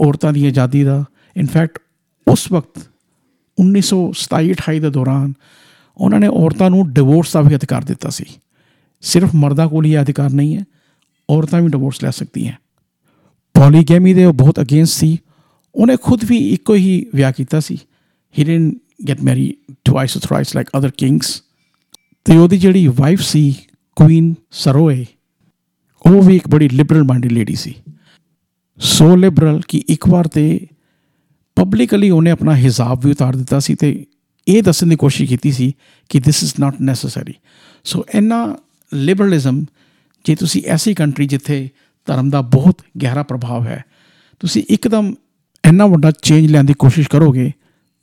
ਔਰਤਾਂ 0.00 0.32
ਦੀ 0.32 0.46
ਆਜ਼ਾਦੀ 0.46 0.82
ਦਾ। 0.82 1.04
ਇਨਫੈਕਟ 1.36 1.78
ਉਸ 2.28 2.52
ਵਕਤ 2.52 2.82
1927-28 3.58 4.80
ਦੇ 4.80 4.90
ਦੌਰਾਨ 4.90 5.32
ਉਹਨਾਂ 6.00 6.20
ਨੇ 6.20 6.26
ਔਰਤਾਂ 6.26 6.70
ਨੂੰ 6.70 6.92
ਡਿਵੋਰਸ 6.92 7.32
ਦਾ 7.32 7.40
ਵੀ 7.40 7.54
ਅਧਿਕਾਰ 7.54 7.84
ਦਿੱਤਾ 7.84 8.08
ਸੀ। 8.08 8.24
ਸਿਰਫ 9.00 9.34
ਮਰਦਾਂ 9.34 9.68
ਕੋਲ 9.68 9.84
ਹੀ 9.84 10.00
ਅਧਿਕਾਰ 10.00 10.30
ਨਹੀਂ 10.30 10.56
ਹੈ, 10.56 10.64
ਔਰਤਾਂ 11.30 11.60
ਵੀ 11.60 11.68
ਡਿਵੋਰਸ 11.68 12.02
ਲੈ 12.02 12.10
ਸਕਦੀਆਂ 12.10 12.52
ਪੋਲੀਗੈਮੀ 13.54 14.14
ਦੇ 14.14 14.24
ਉਹ 14.24 14.32
ਬਹੁਤ 14.32 14.60
ਅਗੇਂਸਟ 14.60 14.92
ਸੀ। 14.92 15.18
ਉਹਨੇ 15.74 15.96
ਖੁਦ 16.02 16.24
ਵੀ 16.24 16.38
ਇੱਕੋ 16.48 16.74
ਹੀ 16.74 17.06
ਵਿਆਹ 17.14 17.32
ਕੀਤਾ 17.32 17.60
ਸੀ। 17.60 17.78
He 18.38 18.44
didn't 18.44 18.74
get 19.08 19.20
marry 19.20 19.56
twice 19.84 20.16
or 20.16 20.22
thrice 20.22 20.54
like 20.56 20.68
other 20.78 20.90
kings 20.90 21.42
ਤੇ 22.24 22.36
ਉਹਦੀ 22.36 22.58
ਜਿਹੜੀ 22.58 22.86
ਵਾਈਫ 22.86 23.20
ਸੀ 23.22 23.54
ਕੁਈਨ 23.96 24.34
ਸਰੋਏ 24.50 25.06
ਉਹ 26.06 26.22
ਵੀ 26.22 26.36
ਇੱਕ 26.36 26.48
ਬੜੀ 26.48 26.68
ਲਿਬਰਲ 26.68 27.04
ਮਾਈਂਡਡ 27.04 27.32
ਲੇਡੀ 27.32 27.54
ਸੀ। 27.54 27.74
ਸੋ 28.78 29.16
ਲਿਬਰਲ 29.16 29.60
ਕਿ 29.68 29.82
ਇੱਕ 29.88 30.08
ਵਾਰ 30.08 30.28
ਤੇ 30.28 30.66
ਪਬਲਿਕਲੀ 31.56 32.10
ਉਹਨੇ 32.10 32.30
ਆਪਣਾ 32.30 32.56
ਹਿਸਾਬ 32.56 33.00
ਵੀ 33.04 33.10
ਉਤਾਰ 33.10 33.36
ਦਿੱਤਾ 33.36 33.58
ਸੀ 33.58 33.74
ਤੇ 33.74 34.06
ਇਹ 34.50 34.62
ਦੱਸਣ 34.62 34.86
ਦੀ 34.86 34.96
ਕੋਸ਼ਿਸ਼ 34.96 35.28
ਕੀਤੀ 35.28 35.52
ਸੀ 35.52 35.72
ਕਿ 36.08 36.20
this 36.20 36.42
is 36.42 36.52
not 36.60 36.80
necessary 36.80 37.34
so 37.84 38.04
ਇਨਾ 38.14 38.56
ਲਿਬਰਲਿਜ਼ਮ 38.94 39.64
ਜੇ 40.24 40.34
ਤੁਸੀਂ 40.34 40.62
ਐਸੀ 40.66 40.94
ਕੰਟਰੀ 40.94 41.26
ਜਿੱਥੇ 41.26 41.68
ਧਰਮ 42.06 42.30
ਦਾ 42.30 42.40
ਬਹੁਤ 42.40 42.82
ਗਹਿਰਾ 43.02 43.22
ਪ੍ਰਭਾਵ 43.22 43.66
ਹੈ, 43.66 43.84
ਤੁਸੀਂ 44.40 44.62
ਇੱਕਦਮ 44.68 45.14
ਇੰਨਾ 45.64 45.86
ਵੱਡਾ 45.86 46.10
ਚੇਂਜ 46.10 46.50
ਲੈਣ 46.50 46.64
ਦੀ 46.64 46.74
ਕੋਸ਼ਿਸ਼ 46.78 47.08
ਕਰੋਗੇ 47.08 47.52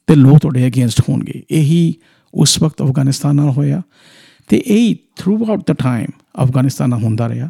ਤੇ 0.07 0.15
ਲੋਕ 0.15 0.39
ਤੁਹਾਡੇ 0.39 0.67
ਅਗੇਂਸਟ 0.67 1.01
ਹੋਣਗੇ। 1.09 1.43
ਇਹੀ 1.51 1.93
ਉਸ 2.33 2.63
ਵਕਤ 2.63 2.81
ਅਫਗਾਨਿਸਤਾਨ 2.81 3.35
ਨਾਲ 3.35 3.49
ਹੋਇਆ 3.49 3.81
ਤੇ 4.47 4.63
ਇਹ 4.65 4.95
ਥਰੂ 5.15 5.45
ਆਊਟ 5.49 5.63
ਦਾ 5.67 5.73
ਟਾਈਮ 5.73 6.07
ਅਫਗਾਨਿਸਤਾਨ 6.43 6.89
ਨਾਲ 6.89 7.03
ਹੁੰਦਾ 7.03 7.29
ਰਿਹਾ। 7.29 7.49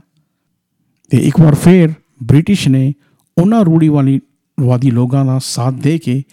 ਤੇ 1.09 1.17
ਇੱਕ 1.17 1.39
ਵਾਰ 1.39 1.55
ਫੇਰ 1.55 1.89
ਬ੍ਰਿਟਿਸ਼ 2.23 2.67
ਨੇ 2.67 2.93
ਉਹਨਾਂ 3.37 3.65
ਰੂੜੀ 3.65 3.87
ਵਾਲੀ 3.87 4.19
ਵਾਦੀ 4.59 4.91
ਲੋਕਾਂ 4.91 5.25
ਦਾ 5.25 5.39
ਸਾਥ 5.43 5.73
ਦੇ 5.73 5.97
ਕੇ 5.97 6.23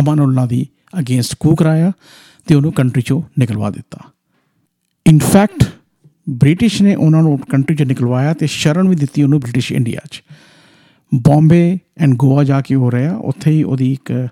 ਅਮਾਨੁੱਲਾ 0.00 0.46
ਦੀ 0.46 0.66
ਅਗੇਂਸਟ 0.98 1.34
ਕੂ 1.40 1.54
ਕਰਾਇਆ 1.54 1.92
ਤੇ 2.46 2.54
ਉਹਨੂੰ 2.54 2.72
ਕੰਟਰੀ 2.72 3.02
ਚੋਂ 3.02 3.20
ਨਿਕਲਵਾ 3.38 3.70
ਦਿੱਤਾ। 3.70 3.98
ਇਨਫੈਕਟ 5.06 5.64
ਬ੍ਰਿਟਿਸ਼ 6.26 6.80
ਨੇ 6.82 6.94
ਉਹਨਾਂ 6.94 7.22
ਨੂੰ 7.22 7.38
ਕੰਟਰੀ 7.50 7.76
ਚੋਂ 7.76 7.86
ਨਿਕਲਵਾਇਆ 7.86 8.32
ਤੇ 8.34 8.46
ਸ਼ਰਨ 8.46 8.88
ਵੀ 8.88 8.96
ਦਿੱਤੀ 8.96 9.22
ਉਹਨੂੰ 9.22 9.40
ਬ੍ਰਿਟਿਸ਼ 9.40 9.72
ਇੰਡੀਆ 9.72 10.00
'ਚ। 10.10 10.22
ਬੰਬੇ 11.12 11.78
ਐਂਡ 11.98 12.14
ਗੋਆ 12.14 12.44
ਜਾ 12.44 12.60
ਕੇ 12.60 12.74
ਹੋ 12.74 12.90
ਰਿਹਾ, 12.90 13.14
ਉੱਥੇ 13.14 13.50
ਹੀ 13.50 13.62
ਉਹਦੀ 13.62 13.92
ਇੱਕ 13.92 14.28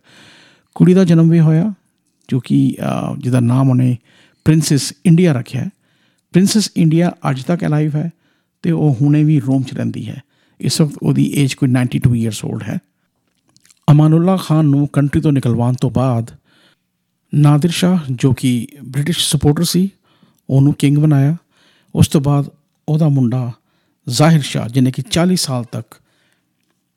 ਕੁੜੀ 0.77 0.95
ਦਾ 0.95 1.05
ਜਨਮ 1.05 1.31
ਵੀ 1.31 1.41
ਹੋਇਆ, 1.41 1.73
ਜੋ 2.29 2.41
ਕਿ 2.41 2.77
ਜਿਹਦਾ 3.19 3.41
ਨਾਮ 3.41 3.71
ਉਹਨੇ 3.71 3.97
ਪ੍ਰਿੰਸੈਸ 4.47 4.93
ਇੰਡੀਆ 5.07 5.33
ਰੱਖਿਆ 5.33 5.69
ਪ੍ਰਿੰਸੈਸ 6.35 6.71
ਇੰਡੀਆ 6.77 7.11
ਅੱਜ 7.31 7.43
ਤੱਕ 7.43 7.65
ਅਲਾਈਵ 7.65 7.97
ਹੈ 7.97 8.11
ਤੇ 8.65 8.71
ਉਹ 8.71 8.97
ਹੁਣੇ 9.01 9.23
ਵੀ 9.25 9.39
ਰੋਮ 9.41 9.63
'ਚ 9.63 9.75
ਰਹਿੰਦੀ 9.75 10.09
ਹੈ। 10.09 10.21
ਇਸ 10.61 10.81
ਵਕਤ 10.81 10.97
ਉਹਦੀ 11.03 11.25
ਏਜ 11.35 11.55
ਕੋਈ 11.55 11.69
92 11.71 12.15
ਇਅਰਸ 12.15 12.45
올ਡ 12.45 12.63
ਹੈ। 12.63 12.79
ਅਮਾਨੁੱਲਾ 13.89 14.37
ਖਾਨ 14.37 14.65
ਨੂੰ 14.65 14.87
ਕੰਟਰੀ 14.93 15.21
ਤੋਂ 15.21 15.33
ਨਿਕਲਵਾਉਣ 15.33 15.75
ਤੋਂ 15.75 15.91
ਬਾਅਦ 15.91 16.31
ਨਾਦਰ 17.33 17.69
ਸ਼ਾਹ 17.71 17.99
ਜੋ 18.11 18.33
ਕਿ 18.33 18.67
ਬ੍ਰਿਟਿਸ਼ 18.83 19.19
ਸਪੋਰਟਰ 19.29 19.65
ਸੀ 19.65 19.89
ਉਹਨੂੰ 20.49 20.73
ਕਿੰਗ 20.75 20.99
ਬਣਾਇਆ 20.99 21.37
ਉਸ 21.95 22.09
ਤੋਂ 22.09 22.21
ਬਾਅਦ 22.21 22.49
ਉਹਦਾ 22.89 23.09
ਮੁੰਡਾ 23.09 23.51
ਜ਼ਾਹਿਰ 24.07 24.41
ਸ਼ਾਹ 24.41 24.69
ਜਿਹਨੇ 24.69 24.91
ਕਿ 24.91 25.03
40 25.11 25.35
ਸਾਲ 25.35 25.65
ਤੱਕ 25.65 25.95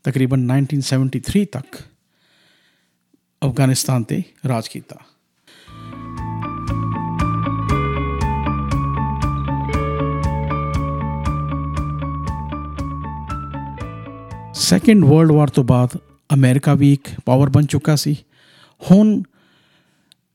ਤਕਰੀਬਨ 0.06 0.48
1973 0.52 1.44
ਤੱਕ 1.52 1.78
ਅਫਗਾਨਿਸਤਾਨ 3.42 4.04
ਤੇ 4.04 4.22
ਰਾਜ 4.50 4.68
ਕੀਤਾ 4.68 4.96
ਸੈਕੰਡ 14.60 15.06
ਵਰਲਡ 15.06 15.32
ਵਾਰ 15.32 15.50
ਤੋਂ 15.50 15.64
ਬਾਅਦ 15.64 15.98
ਅਮਰੀਕਾ 16.34 16.74
ਵੀ 16.74 16.92
ਇੱਕ 16.94 17.10
ਪਾਵਰ 17.26 17.50
ਬਣ 17.50 17.66
ਚੁੱਕਾ 17.66 17.96
ਸੀ 17.96 18.16
ਹੁਣ 18.82 19.22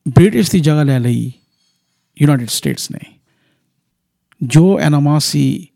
ਬ੍ਰਿਟਿਸ਼ 0.08 0.50
ਦੀ 0.50 0.60
ਜਗ੍ਹਾ 0.60 0.82
ਲੈ 0.82 0.98
ਲਈ 0.98 1.32
ਯੂਨਾਈਟਿਡ 2.22 2.48
ਸਟੇਟਸ 2.48 2.90
ਨੇ। 2.90 3.18
ਜੋ 4.42 4.80
ਐਨਾਮਾਸੀ 4.80 5.68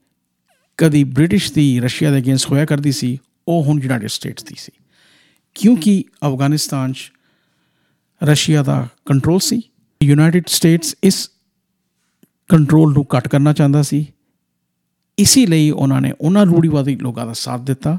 ਕਦੀ 0.76 1.04
ਬ੍ਰਿਟਿਸ਼ 1.04 1.52
ਦੀ 1.52 1.80
ਰਸ਼ੀਆ 1.80 2.10
ਦੇ 2.10 2.18
ਅਗੇਂਸਟ 2.18 2.50
ਹੋਇਆ 2.50 2.64
ਕਰਦੀ 2.64 2.92
ਸੀ, 2.92 3.18
ਉਹ 3.48 3.64
ਹੁਣ 3.64 3.80
ਯੂਨਾਈਟਿਡ 3.82 4.08
ਸਟੇਟਸ 4.08 4.44
ਦੀ 4.44 4.54
ਸੀ। 4.58 4.72
ਕਿਉਂਕਿ 5.54 6.04
ਅਫਗਾਨਿਸਤਾਨ 6.26 6.92
'ਚ 6.92 7.12
ਰਸ਼ੀਆ 8.22 8.62
ਦਾ 8.62 8.88
ਕੰਟਰੋਲ 9.06 9.40
ਸੀ 9.40 9.62
ਯੂਨਾਈਟਿਡ 10.02 10.44
ਸਟੇਟਸ 10.46 10.96
ਇਸ 11.04 11.30
ਕੰਟਰੋਲ 12.48 12.92
ਨੂੰ 12.92 13.04
ਕੱਟ 13.04 13.28
ਕਰਨਾ 13.28 13.52
ਚਾਹੁੰਦਾ 13.52 13.82
ਸੀ। 13.82 14.12
ਇਸੇ 15.18 15.46
ਲਈ 15.46 15.70
ਉਹਨਾਂ 15.70 16.00
ਨੇ 16.00 16.12
ਉਹਨਾਂ 16.20 16.46
ਰੂੜੀਵਾਦੀ 16.46 16.96
ਲੋਕਾਂ 16.96 17.26
ਦਾ 17.26 17.32
ਸਾਥ 17.32 17.60
ਦਿੱਤਾ, 17.60 17.98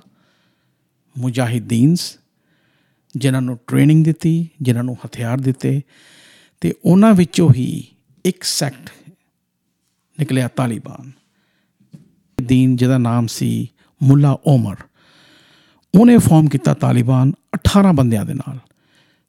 ਮੁਜਾਹਿਦੀਨਸ 1.18 2.18
ਜਿਨ੍ਹਾਂ 3.18 3.42
ਨੂੰ 3.42 3.60
ਟ੍ਰੇਨਿੰਗ 3.68 4.06
ਦਿੱਤੀ, 4.06 4.50
ਜਿਨ੍ਹਾਂ 4.62 4.84
ਨੂੰ 4.84 4.98
ਹਥਿਆਰ 5.06 5.38
ਦਿੱਤੇ, 5.38 5.82
ਤੇ 6.62 6.74
ਉਹਨਾਂ 6.86 7.14
ਵਿੱਚੋਂ 7.14 7.50
ਹੀ 7.54 7.88
ਇੱਕ 8.26 8.44
ਸੈਕਟ 8.44 8.90
ਨਿਕਲਿਆ 10.20 10.48
ਤਾਲਿਬਾਨ। 10.48 11.12
ਦੀਨ 12.44 12.76
ਜਿਹਦਾ 12.76 12.98
ਨਾਮ 12.98 13.28
ਸੀ 13.28 13.72
ਮੁੱਲਾ 14.04 14.32
ਉਮਰ 14.46 14.76
ਉਹਨੇ 16.00 16.18
ਫਾਰਮ 16.18 16.48
ਕੀਤਾ 16.48 16.74
ਤਾਲਿਬਾਨ 16.74 17.32
18 17.54 17.94
ਬੰਦਿਆਂ 17.94 18.26
ਦੇ 18.26 18.34
ਨਾਲ। 18.34 18.60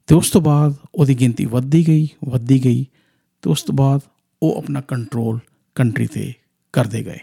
ਤੇ 0.07 0.15
ਉਸ 0.15 0.31
ਤੋਂ 0.31 0.41
ਬਾਅਦ 0.41 0.75
ਉਹਦੀ 0.95 1.15
ਗਿਣਤੀ 1.15 1.45
ਵੱਧਦੀ 1.45 1.87
ਗਈ 1.87 2.07
ਵੱਧਦੀ 2.25 2.65
ਗਈ, 2.65 2.85
ਤੇ 3.41 3.49
ਉਸ 3.49 3.63
ਤੋਂ 3.63 3.75
ਬਾਅਦ 3.75 4.01
ਉਹ 4.43 4.57
ਆਪਣਾ 4.57 4.81
ਕੰਟਰੋਲ 4.81 5.39
ਕੰਟਰੀ 5.75 6.07
ਤੇ 6.07 6.33
ਕਰਦੇ 6.73 7.03
ਗਏ। 7.03 7.19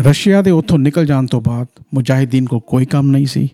ਰਸ਼ੀਆ 0.00 0.42
ਦੇ 0.42 0.50
ਉੱਥੋਂ 0.50 0.78
ਨਿਕਲ 0.78 1.06
ਜਾਣ 1.06 1.26
ਤੋਂ 1.26 1.40
ਬਾਅਦ 1.40 1.66
ਮੁਜਾਹਿਦੀਨ 1.94 2.46
ਕੋ 2.46 2.60
ਕੋਈ 2.60 2.86
ਕੰਮ 2.86 3.10
ਨਹੀਂ 3.10 3.26
ਸੀ, 3.26 3.48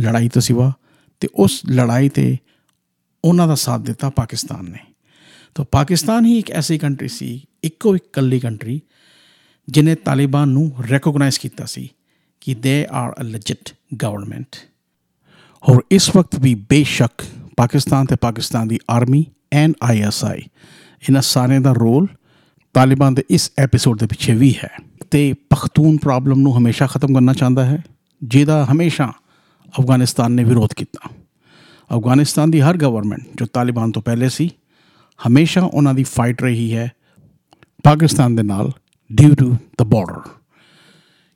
ਲੜਾਈ 0.00 0.28
ਤੋਂ 0.28 0.42
ਸਿਵਾ 0.42 0.72
ਤੇ 1.20 1.28
ਉਸ 1.34 1.60
ਲੜਾਈ 1.70 2.08
ਤੇ 2.08 2.36
ਉਹਨਾਂ 3.24 3.48
ਦਾ 3.48 3.54
ਸਾਥ 3.54 3.80
ਦਿੱਤਾ 3.80 4.10
ਪਾਕਿਸਤਾਨ 4.10 4.64
ਨੇ। 4.64 4.78
ਤਾਂ 5.54 5.64
ਪਾਕਿਸਤਾਨ 5.64 6.26
ਹੀ 6.26 6.38
ਇੱਕ 6.38 6.50
ਐਸੀ 6.50 6.78
ਕੰਟਰੀ 6.78 7.08
ਸੀ, 7.08 7.44
ਇੱਕੋ 7.62 7.96
ਇੱਕ 7.96 8.04
ਕੱਲੀ 8.12 8.40
ਕੰਟਰੀ 8.40 8.80
ਜਿਨੇ 9.68 9.94
ਤਾਲਿਬਾਨ 9.94 10.48
ਨੂੰ 10.48 10.72
ਰੈਕੋਗਨਾਈਜ਼ 10.90 11.40
ਕੀਤਾ 11.40 11.64
ਸੀ 11.64 11.88
ਕਿ 12.40 12.54
ਦੇ 12.54 12.86
ਆਰ 12.90 13.14
ਅ 13.20 13.22
ਲੈਜਿਟ 13.22 13.74
ਗਵਰਨਮੈਂਟ 14.02 14.56
ਔਰ 15.62 15.80
ਇਸ 15.90 16.16
ਵਕਤ 16.16 16.38
ਵੀ 16.38 16.54
ਬੇਸ਼ੱਕ 16.54 17.24
ਪਾਕਿਸਤਾਨ 17.56 18.06
ਤੇ 18.06 18.16
ਪਾਕਿਸਤਾਨ 18.16 18.68
ਦੀ 18.68 18.78
ਆਰਮੀ 18.90 19.24
ਐਂਡ 19.52 19.74
ਆਈਐਸਆਈ 19.82 20.40
ਇਹਨਾਂ 21.08 21.22
ਸਾਰਿਆਂ 21.22 21.60
ਦਾ 21.60 21.72
ਰੋਲ 21.72 22.06
ਤਾਲਿਬਾਨ 22.74 23.14
ਦੇ 23.14 23.24
ਇਸ 23.30 23.52
ਐਪੀਸੋਡ 23.58 23.98
ਦੇ 23.98 24.06
ਪਿੱਛੇ 24.06 24.34
ਵੀ 24.34 24.54
ਹੈ। 24.64 24.76
ਤੇ 25.10 25.34
ਪਖਤੂਨ 25.50 25.96
ਪ੍ਰੋਬਲਮ 25.96 26.40
ਨੂੰ 26.40 26.58
ਹਮੇਸ਼ਾ 26.58 26.86
ਖਤਮ 26.86 27.14
ਕਰਨਾ 27.14 27.32
ਚਾਹੁੰਦਾ 27.32 27.64
ਹੈ, 27.64 27.82
ਜਿਹਦਾ 28.24 28.66
ਹਮੇਸ਼ਾ 28.72 29.12
ਅਫਗਾਨਿਸਤਾਨ 29.78 30.32
ਨੇ 30.32 30.44
ਵਿਰੋਧ 30.44 30.72
ਕੀਤਾ। 30.76 31.08
ਅਫਗਾਨਿਸਤਾਨ 31.96 32.50
ਦੀ 32.50 32.60
ਹਰ 32.60 32.76
ਗਵਰਨਮੈਂਟ 32.76 33.22
ਜੋ 33.36 33.46
ਤਾਲਿਬਾਨ 33.46 33.90
ਤੋਂ 33.90 34.02
ਪਹਿਲੇ 34.02 34.28
ਸੀ, 34.28 34.50
ਹਮੇਸ਼ਾ 35.28 35.62
ਉਹਨਾਂ 35.62 35.94
ਦੀ 35.94 36.04
ਫਾਈਟ 36.04 36.42
ਰਹੀ 36.42 36.76
ਹੈ 36.76 36.92
ਪਾਕਿਸਤਾਨ 37.82 38.36
ਦੇ 38.36 38.42
ਨਾਲ 38.42 38.72
ਡਿਊ 39.12 39.34
ਟੂ 39.34 39.56
ਦ 39.78 39.82
ਬਾਰਡਰ 39.82 40.20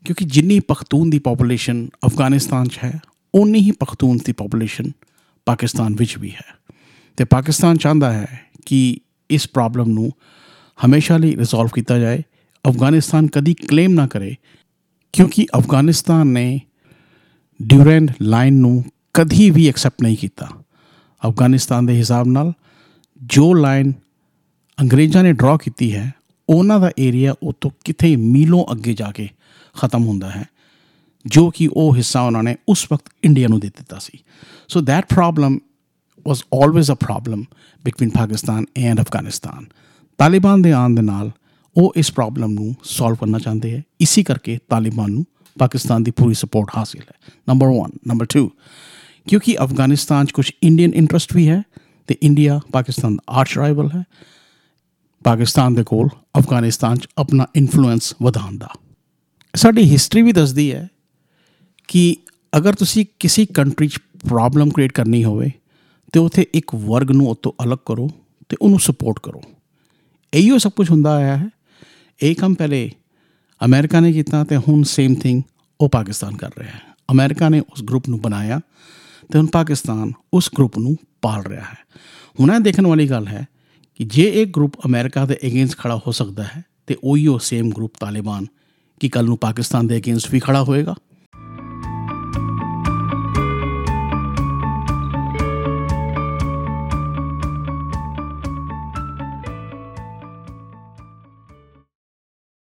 ਕਿਉਂਕਿ 0.05 0.25
ਜਿੰਨੀ 0.25 0.61
ਪਖਤੂਨ 0.61 1.11
ਦੀ 1.11 1.19
ਪੋਪੂਲੇਸ਼ਨ 1.19 1.89
ਅਫਗਾਨਿਸਤਾਨ 2.07 2.67
'ਚ 2.67 2.79
ਹੈ 2.85 3.01
ਉਨੀ 3.35 3.61
ਹੀ 3.61 3.71
ਪਖਤੂਨ 3.71 4.19
ਦੀ 4.25 4.33
ਪੋਪੂਲੇਸ਼ਨ 4.33 4.91
ਪਾਕਿਸਤਾਨ 5.47 5.95
ਵਿੱਚ 5.95 6.19
ਵੀ 6.19 6.31
ਹੈ। 6.31 6.75
ਤੇ 7.17 7.25
ਪਾਕਿਸਤਾਨ 7.25 7.77
ਚਾਹੁੰਦਾ 7.77 8.13
ਹੈ 8.13 8.41
ਕਿ 8.67 9.01
ਇਸ 9.31 9.49
ਪ੍ਰੋਬਲਮ 9.49 9.89
ਨੂੰ 9.89 10.11
ਹਮੇਸ਼ਾ 10.87 11.17
ਲਈ 11.17 11.37
ਰਿਜ਼ੋਲਵ 11.37 11.69
ਕੀਤਾ 11.75 11.99
ਜਾਏ। 11.99 12.23
ਅਫਗਾਨਿਸਤਾਨ 12.69 13.27
ਕਦੀ 13.27 13.55
ਕਲੇਮ 13.55 13.93
ਨਾ 13.93 14.07
ਕਰੇ, 14.07 14.35
ਕਿਉਂਕਿ 15.13 15.47
ਅਫਗਾਨਿਸਤਾਨ 15.59 16.27
ਨੇ 16.27 16.61
ਡਿਊਰੈਂਡ 17.61 18.11
ਲਾਈਨ 18.23 18.55
ਨੂੰ 18.55 18.85
ਕਦੀ 19.15 19.51
ਵੀ 19.51 19.69
ਐਕਸੈਪਟ 19.69 20.03
ਨਹੀਂ 20.03 20.17
ਕੀਤਾ। 20.17 20.49
ਅਫਗਾਨਿਸਤਾਨ 21.23 21.87
ਦੇ 21.87 21.97
ਹਿਸਾਬ 21.97 22.27
ਨਾਲ 22.27 22.53
ਜੋ 23.23 23.53
ਲਾਈਨ 23.55 23.93
ਅੰਗਰੇਜ਼ਾਂ 24.79 25.23
ਨੇ 25.23 25.33
ਡਰਾ 25.33 25.57
ਕੀਤੀ 25.57 25.95
ਹੈ, 25.95 26.13
ਉਹਨਾਂ 26.49 26.81
ਦਾ 26.81 26.91
ਏਰੀਆ 26.99 27.35
ਉਤੋਂ 27.43 27.71
ਕਿਥੇ 27.85 28.15
ਮੀਲੋਂ 28.17 28.65
ਅੱਗੇ 28.73 28.95
ਜਾ 28.95 29.11
ਕੇ 29.11 29.29
ਖਤਮ 29.77 30.05
ਹੁੰਦਾ 30.05 30.31
ਹੈ, 30.31 30.45
ਜੋ 31.27 31.51
ਕਿ 31.51 31.69
ਉਹ 31.73 31.97
ਹਿੱਸਾ 31.97 32.21
ਉਹਨਾਂ 32.21 32.43
ਨੇ 32.43 32.57
ਉਸ 32.69 32.87
ਵਕਤ 32.93 33.11
ਇੰਡੀਆ 33.25 33.49
ਨੂੰ 33.49 33.61
ਦੇ 33.61 33.69
ਦਿੱਤਾ 33.69 33.99
ਸੀ। 33.99 34.19
So 34.69 34.83
that 34.83 35.07
problem 35.15 35.59
was 36.27 36.43
always 36.55 36.91
a 36.91 36.95
problem 36.95 37.45
between 37.85 38.11
Pakistan 38.11 38.65
and 38.77 39.01
Afghanistan 39.01 39.65
Taliban 40.19 40.63
ਦੇ 40.63 40.73
ਆਉਣ 40.73 40.95
ਦੇ 40.95 41.03
ਨਾਲ 41.03 41.31
ਉਹ 41.77 41.93
ਇਸ 41.97 42.13
ਪ੍ਰੋਬਲਮ 42.13 42.53
ਨੂੰ 42.53 42.75
ਸੋਲਵ 42.85 43.17
ਕਰਨਾ 43.17 43.39
ਚਾਹੁੰਦੇ 43.39 43.77
ਹੈ। 43.77 43.83
ਇਸੇ 44.01 44.23
ਕਰਕੇ 44.23 44.59
ਤਾਲਿਬਾਨ 44.69 45.11
ਨੂੰ 45.11 45.25
ਪਾਕਿਸਤਾਨ 45.59 46.03
ਦੀ 46.03 46.11
ਪੂਰੀ 46.11 46.35
ਸਪੋਰਟ 46.35 46.69
ਹਾਸਿਲ 46.77 47.01
ਹੈ। 47.01 47.33
ਨੰਬਰ 47.49 47.67
1 47.67 47.99
ਨੰਬਰ 48.07 48.27
2 48.37 48.49
ਕਿਉਂਕਿ 49.29 49.57
ਅਫਗਾਨਿਸਤਾਨ 49.65 50.27
'ਚ 50.27 50.33
ਕੁਝ 50.33 50.53
ਇੰਡੀਅਨ 50.63 50.95
ਇੰਟਰਸਟ 50.95 51.37
ਵੀ 51.37 51.49
ਹੈ 51.49 51.63
ਤੇ 52.07 52.17
ਇੰਡੀਆ 52.23 52.61
ਪਾਕਿਸਤਾਨ 52.73 53.17
ਦਾ 53.17 53.23
ਆਰਚ 53.31 53.59
ਰਾਈਵਲ 53.59 53.91
ਹੈ। 53.97 54.03
ਪਾਕਿਸਤਾਨ 55.25 55.75
ਦੇ 55.75 55.85
ਕੋਲ 55.85 56.09
ਅਫਗਾਨਿਸਤਾਨ 56.39 56.97
'ਚ 56.97 57.09
ਆਪਣਾ 57.19 57.47
ਇਨਫਲੂਐਂਸ 57.57 58.15
ਵਧਾਉਣ 58.23 58.59
ਦਾ। 58.59 58.69
ਸਾਡੀ 59.57 59.91
ਹਿਸਟਰੀ 59.93 60.23
ਵੀ 60.23 60.33
ਦੱਸਦੀ 60.33 60.73
ਹੈ 60.73 60.89
ਕਿ 61.89 62.17
ਅਗਰ 62.57 62.75
ਤੁਸੀਂ 62.75 63.07
ਕਿਸੇ 63.21 63.47
ਕੰਟਰੀ 63.47 63.89
'ਚ 63.89 63.99
ਪ੍ਰੋਬਲਮ 64.29 64.71
ਕ੍ਰੀਏਟ 64.71 64.93
ਕਰਨੀ 64.93 65.25
ਹੋਵੇ, 65.25 65.51
ਤੇ 66.13 66.21
ਉਥੇ 66.21 66.47
ਇੱਕ 66.55 66.75
ਵਰਗ 66.75 67.11
ਨੂੰ 67.11 67.29
ਉਤੋਂ 67.29 67.53
ਅਲੱਗ 67.65 67.79
ਕਰੋ 67.87 68.11
ਤੇ 68.49 68.57
ਉਹਨੂੰ 68.63 68.79
ਸਪੋਰਟ 68.79 69.21
ਕਰੋ। 69.23 69.43
ਇਹੋ 70.35 70.59
ਸਭ 70.59 70.71
ਕੁਝ 70.71 70.91
ਹੁੰਦਾ 70.91 71.17
ਆਇਆ 71.17 71.37
ਹੈ। 71.37 71.49
ਇਹ 72.23 72.35
ਕੰਮ 72.35 72.55
ਪਹਿਲੇ 72.55 72.91
ਅਮਰੀਕਾ 73.65 74.01
ਨੇ 74.01 74.13
ਕੀਤਾ 74.13 74.45
ਤੇ 74.45 74.57
ਹੁਣ 74.57 74.83
ਸੇਮ 74.83 75.15
ਥਿੰਗ 75.15 75.43
ਉਹ 75.81 75.89
ਪਾਕਿਸਤਾਨ 75.89 76.37
ਕਰ 76.37 76.51
ਰਿਹਾ 76.59 76.71
ਹੈ। 76.71 76.81
ਅਮਰੀਕਾ 77.13 77.49
ਨੇ 77.49 77.61
ਉਸ 77.61 77.83
ਗਰੁੱਪ 77.83 78.09
ਨੂੰ 78.09 78.21
ਬਣਾਇਆ 78.21 78.61
ਤੇ 79.33 79.39
ਹੁਣ 79.39 79.47
ਪਾਕਿਸਤਾਨ 79.47 80.13
ਉਸ 80.35 80.51
ਗਰੁੱਪ 80.59 80.79
ਨੂੰ 80.79 80.97
ਪਾਲ 81.23 81.45
ਰਿਹਾ 81.45 81.61
ਹੈ। 81.61 81.79
ਹੁਣ 82.41 82.53
ਇਹ 82.53 82.61
ਦੇਖਣ 82.61 82.87
ਵਾਲੀ 82.87 83.11
ਗੱਲ 83.11 83.29
ਹੈ 83.29 83.47
ਕਿ 83.95 84.05
ਜੇ 84.05 84.31
ਇਹ 84.35 84.47
ਗਰੁੱਪ 84.47 84.73
ਅਮਰੀਕਾ 84.87 85.27
ਦੇ 85.27 85.37
ਅਗੇਂਸਟ 85.47 85.79
ਖੜਾ 85.79 86.01
ਹੋ 86.07 86.13
ਸਕਦਾ 86.13 86.43
ਹੈ 86.43 86.65
ਤੇ 86.87 86.97
ਉਹੀ 87.05 87.27
ਉਹ 87.27 87.39
ਸੇਮ 87.39 87.71
ਗਰੁੱਪ 87.71 87.93
ਤਾਲਿਬਾਨ 88.01 88.47
ਕਿ 89.01 89.09
ਕੱਲ 89.09 89.25
ਨੂੰ 89.25 89.39
ਪਾਕਿਸਤਾਨ 89.39 89.87
ਦੇ 89.87 89.97
ਅਗੇਂਸਟ 89.97 90.31
ਵੀ 90.31 90.41
ਖੜਾ 90.41 90.63
ਹੋਏਗਾ। 90.63 90.95